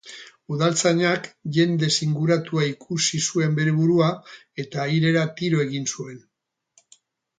Udaltzainak 0.53 1.27
jendez 1.57 1.89
inguratua 2.07 2.65
ikusi 2.69 3.21
zuen 3.27 3.53
bere 3.61 3.75
burua 3.83 4.09
eta 4.65 4.83
airera 4.87 5.27
tiro 5.43 5.61
egin 5.67 5.87
zuen. 5.95 6.19